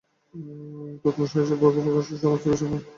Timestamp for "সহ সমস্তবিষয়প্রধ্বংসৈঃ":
2.09-2.87